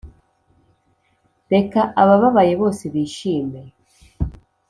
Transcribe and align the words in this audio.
reka 1.53 1.79
abababaye 2.01 2.53
bose 2.61 2.83
bishime 2.93 3.61